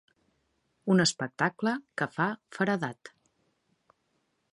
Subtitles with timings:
[0.93, 3.13] Un espectacle que fa feredat.